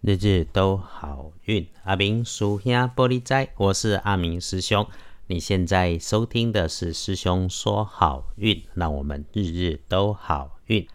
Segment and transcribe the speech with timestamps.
[0.00, 1.66] 日日都好运。
[1.82, 4.86] 阿明属兄玻璃斋，我是阿明师兄。
[5.26, 10.86] 你现在收听的是师兄说好运，让我们日日都好运。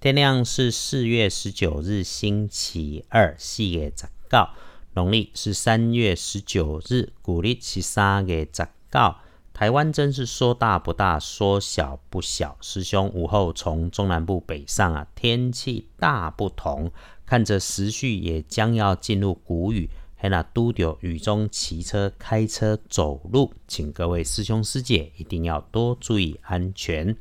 [0.00, 4.48] 天亮是四月十九日星期二，四月十九，
[4.94, 9.14] 农历是三月十九日，古历是三月十九。
[9.52, 12.56] 台湾真是说大不大，说小不小。
[12.60, 16.92] 师兄午后从中南部北上啊，天气大不同。
[17.32, 27.16] 看着时序也将要进入谷雨，还那都丢雨中骑车、开车、走路，请各位师兄师姐一定要多注意安全。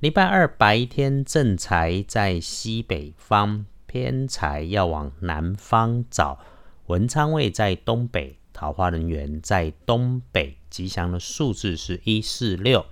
[0.00, 6.40] 礼拜二白天正财在西北方，偏财要往南方找。
[6.86, 8.36] 文昌位在东北。
[8.52, 12.84] 桃花人员在东北，吉祥的数字是一四六。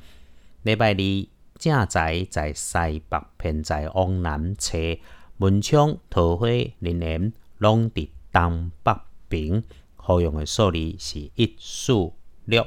[0.63, 1.27] 礼拜二
[1.59, 4.79] 正宅在西北，偏在往南侧。
[5.43, 6.47] 文昌桃花
[6.79, 8.97] 人员拢伫东北
[9.29, 9.65] 边。
[9.97, 11.93] 好用的数字是一四
[12.45, 12.65] 六。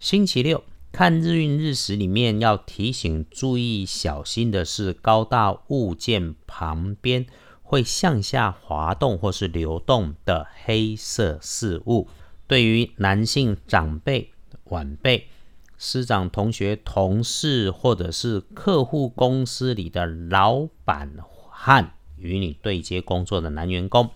[0.00, 7.24] 星期六看日运日时里面要提醒注意小心的是，高大物件旁边
[7.62, 12.08] 会向下滑动或是流动的黑色事物。
[12.48, 14.32] 对于男性长辈、
[14.64, 15.28] 晚辈、
[15.76, 21.88] 师长、同学、同事，或者是客户公司里的老板和
[22.20, 24.10] 与你对接工作的男员工，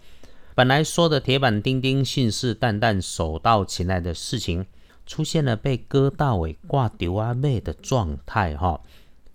[0.55, 4.67] 本来说的铁板钉钉、信誓旦旦、手到擒来的事情，
[5.07, 8.81] 出现了被割到尾、挂丢啊妹的状态哈。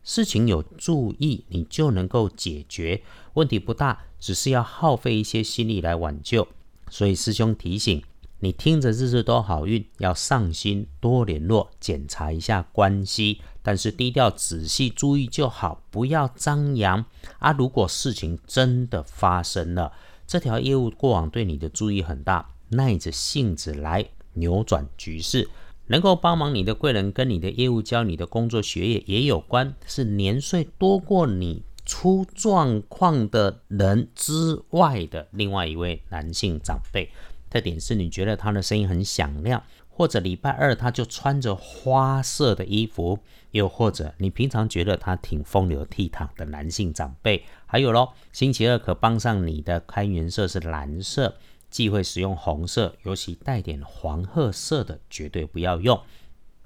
[0.03, 3.01] 事情有注意，你就能够解决，
[3.33, 6.47] 问题不大，只是要耗费一些心力来挽救。
[6.89, 8.01] 所以师兄提醒。
[8.39, 17.03] 你听着日日都好运，要上心多联络，检查一下关系，但是低调仔细注意就好，不要张扬
[17.39, 17.51] 啊！
[17.51, 19.91] 如果事情真的发生了，
[20.25, 25.49] 这条业务过往对你的注意很大，耐着性子来扭转局势，
[25.87, 37.11] 能够帮忙你的贵人跟你的业务交你的工作学业也有关，是年岁多过你出状况的人之外的另外一位男性长辈。
[37.49, 39.61] 特点是你觉得他的声音很响亮，
[39.97, 43.17] 或者礼拜二他就穿着花色的衣服，
[43.49, 47.43] 又或者你平常觉得他挺风流倜傥的男性长辈。
[47.65, 51.33] 还有咯，星期二可帮上你的开元色是蓝色，
[51.71, 55.99] 忌讳使用红色，尤其带点黄褐色的绝对不要用。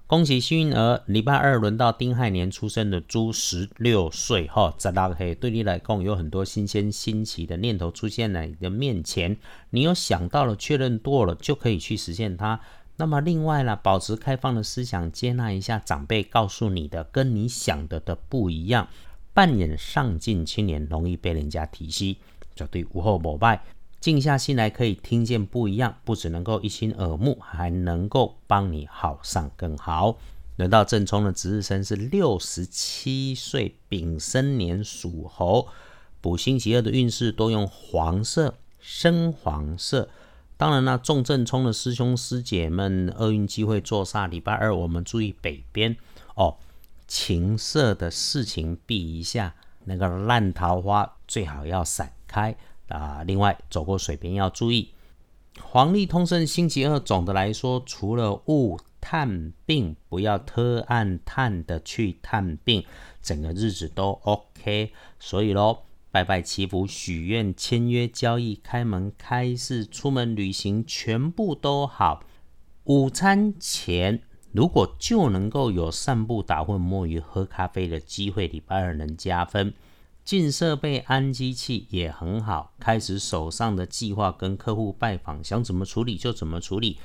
[0.07, 9.37] 恭喜幸运儿，礼拜二轮到丁亥年出生的猪，十六岁哈，十六岁对你来讲有很多新鲜新奇的念头出现在你的面前，
[9.69, 12.59] 你有想到了，确认多了，就可以去实现它。
[13.01, 18.87] 那么另外呢，保持开放的思想，接纳一下长辈告诉你的，跟你想的的不一样，
[19.33, 22.17] 扮演上进青年，容易被人家提携，
[22.55, 23.63] 绝对无后膜拜。
[23.99, 30.19] 静下心来，可以听见不一样，不只能够一清耳目，还能够帮你好上更好。
[30.57, 35.67] 轮到正冲的值日生是六十七岁丙申年属猴，
[36.21, 40.07] 补星期二的运势多用黄色、深黄色。
[40.61, 44.29] 当然了，重正冲的师兄师姐们，厄运机会坐煞。
[44.29, 45.97] 礼拜二我们注意北边
[46.35, 46.55] 哦，
[47.07, 49.55] 情色的事情避一下，
[49.85, 52.55] 那个烂桃花最好要闪开。
[52.89, 54.91] 啊，另外走过水边要注意。
[55.63, 62.85] 黄历通胜星期二，总的来说，除了勿探病，不要特暗探的去探病，
[63.19, 64.93] 整个日子都 OK。
[65.19, 65.79] 所以喽，
[66.11, 72.23] 拜拜祈福、许愿、签约、交易、开门开市、出门旅行，全部都好。
[72.83, 79.73] 午餐前如果就能够有散步、打混、摸鱼、喝咖啡的机会，礼拜二能加分。
[80.25, 86.99] 进设备安机器也很好，开始手上的计划跟客户拜访，想怎么处理就怎么处理，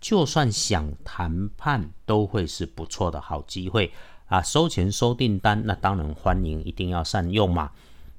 [0.00, 3.92] 就算想谈判都会是不错的好机会
[4.26, 4.40] 啊！
[4.40, 7.72] 收钱收订单那当然欢迎，一定要善用嘛。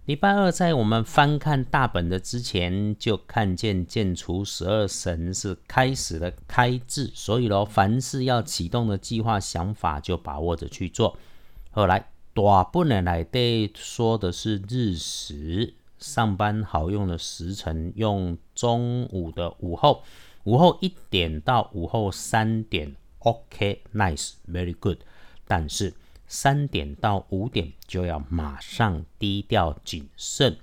[0.05, 11.17] 礼拜二在我们翻看大本的之前，就看见建除十二神是开始了开智，所以咯，凡事要启动的计划想法就把握着去做。
[11.71, 12.09] 后来。
[12.35, 20.01] 大部分来对说的是日时上班好用的时辰，用中午的午后，
[20.45, 24.97] 午后一点到午后三点，OK，nice，very good。
[25.45, 25.93] 但是
[26.33, 30.57] 三点到五点就要马上低调谨慎。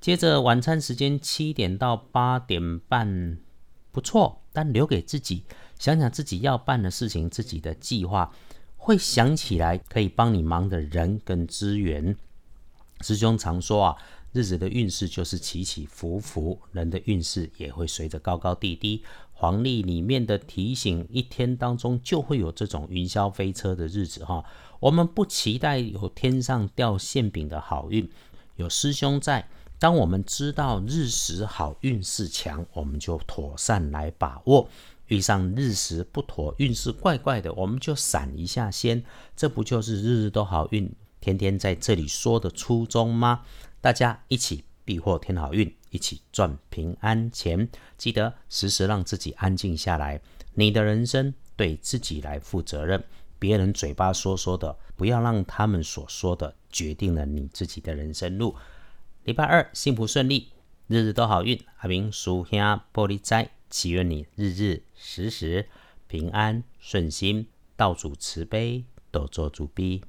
[0.00, 3.38] 接着晚餐时间七点到八点半，
[3.92, 5.44] 不错，但留给自己
[5.78, 8.32] 想想自己要办的事情，自己的计划。
[8.76, 12.16] 会想起来可以帮你忙的人跟资源。
[13.02, 13.96] 师兄常说啊，
[14.36, 19.02] 日子的运势就是起起伏伏，人的运势也会随着高高低低。
[19.32, 24.44] 黄历里面的提醒，一天当中就会有这种云霄飞车的日子哈。
[24.78, 28.06] 我们不期待有天上掉馅饼的好运，
[28.56, 29.48] 有师兄在。
[29.78, 34.68] 当我们知道日时好运势强，我们就妥善来把握；
[35.06, 39.02] 遇上日时不妥，运势怪怪的，我们就闪一下先。
[39.34, 40.90] 这不就是日日都好运，
[41.20, 43.42] 天天在这里说的初衷吗？
[43.86, 47.68] 大家一起避祸添好运，一起赚平安钱。
[47.96, 50.20] 记得时时让自己安静下来，
[50.54, 53.04] 你的人生对自己来负责任。
[53.38, 58.56] 别人嘴巴说说的，不要让他们所说的决定了你自己的人生路。
[59.22, 60.50] 礼拜二幸福顺利，
[60.88, 61.56] 日日都好运。
[61.76, 65.68] 阿明属下玻璃斋，祈愿你日日时时
[66.08, 67.46] 平安顺心，
[67.76, 70.02] 道主慈悲，多做主逼。